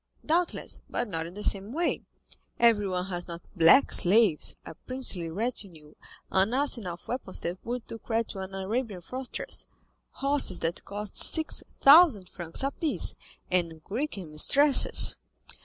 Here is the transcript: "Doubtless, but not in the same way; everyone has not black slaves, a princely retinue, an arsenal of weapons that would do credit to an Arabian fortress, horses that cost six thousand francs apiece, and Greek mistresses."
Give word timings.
"Doubtless, 0.25 0.81
but 0.89 1.07
not 1.07 1.27
in 1.27 1.35
the 1.35 1.43
same 1.43 1.71
way; 1.71 2.01
everyone 2.59 3.05
has 3.05 3.27
not 3.27 3.43
black 3.55 3.91
slaves, 3.91 4.55
a 4.65 4.73
princely 4.73 5.29
retinue, 5.29 5.93
an 6.31 6.55
arsenal 6.55 6.95
of 6.95 7.07
weapons 7.07 7.39
that 7.41 7.63
would 7.63 7.85
do 7.85 7.99
credit 7.99 8.29
to 8.29 8.39
an 8.39 8.55
Arabian 8.55 9.01
fortress, 9.01 9.67
horses 10.13 10.57
that 10.61 10.85
cost 10.85 11.17
six 11.17 11.61
thousand 11.77 12.27
francs 12.29 12.63
apiece, 12.63 13.13
and 13.51 13.83
Greek 13.83 14.17
mistresses." 14.17 15.17